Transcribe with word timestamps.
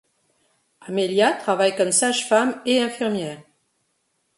Amelia 0.81 1.31
travaille 1.31 1.75
comme 1.75 1.91
sage-femme 1.91 2.59
et 2.65 2.81
infirmière. 2.81 3.39